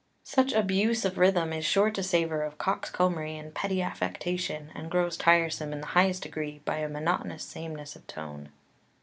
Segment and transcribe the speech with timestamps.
[0.23, 5.15] Such abuse of rhythm is sure to savour of coxcombry and petty affectation, and grows
[5.15, 8.49] tiresome in the highest degree by a monotonous sameness of tone.